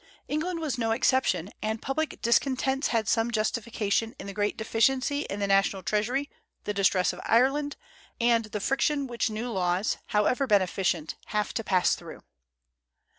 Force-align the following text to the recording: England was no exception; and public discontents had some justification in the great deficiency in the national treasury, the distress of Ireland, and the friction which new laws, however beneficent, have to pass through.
England 0.27 0.59
was 0.59 0.79
no 0.79 0.89
exception; 0.93 1.51
and 1.61 1.79
public 1.79 2.19
discontents 2.23 2.87
had 2.87 3.07
some 3.07 3.29
justification 3.29 4.15
in 4.19 4.25
the 4.25 4.33
great 4.33 4.57
deficiency 4.57 5.27
in 5.29 5.39
the 5.39 5.45
national 5.45 5.83
treasury, 5.83 6.27
the 6.63 6.73
distress 6.73 7.13
of 7.13 7.21
Ireland, 7.23 7.75
and 8.19 8.45
the 8.45 8.59
friction 8.59 9.05
which 9.05 9.29
new 9.29 9.51
laws, 9.51 9.97
however 10.07 10.47
beneficent, 10.47 11.17
have 11.27 11.53
to 11.53 11.63
pass 11.63 11.93
through. 11.93 12.23